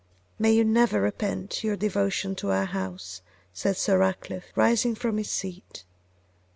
[0.39, 3.21] 'May you never repent your devotion to our house!'
[3.53, 5.85] said Sir Ratcliffe, rising from his seat.